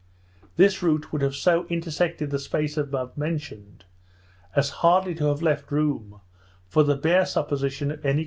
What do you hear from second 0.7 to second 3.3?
route would have so intersected the space above